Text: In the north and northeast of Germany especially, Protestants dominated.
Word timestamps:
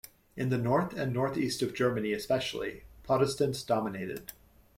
In 0.35 0.49
the 0.49 0.57
north 0.57 0.93
and 0.97 1.13
northeast 1.13 1.61
of 1.61 1.75
Germany 1.75 2.11
especially, 2.11 2.85
Protestants 3.03 3.61
dominated. 3.61 4.31